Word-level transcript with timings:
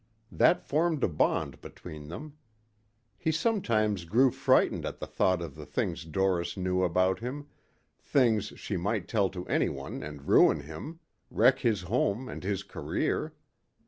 That 0.31 0.63
formed 0.65 1.03
a 1.03 1.07
bond 1.07 1.61
between 1.61 2.07
them. 2.07 2.33
He 3.19 3.31
sometimes 3.31 4.03
grew 4.05 4.31
frightened 4.31 4.83
at 4.83 4.97
the 4.97 5.05
thought 5.05 5.43
of 5.43 5.53
the 5.53 5.65
things 5.67 6.05
Doris 6.05 6.57
knew 6.57 6.81
about 6.81 7.19
him 7.19 7.49
things 7.99 8.47
she 8.55 8.77
might 8.77 9.07
tell 9.07 9.29
to 9.29 9.45
anyone 9.45 10.01
and 10.01 10.27
ruin 10.27 10.61
him; 10.61 11.01
wreck 11.29 11.59
his 11.59 11.81
home 11.81 12.27
and 12.27 12.43
his 12.43 12.63
career. 12.63 13.35